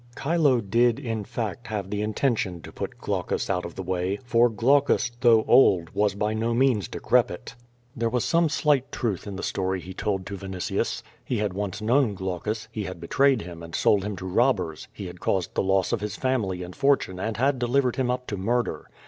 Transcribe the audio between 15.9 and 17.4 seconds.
of his family and fortune and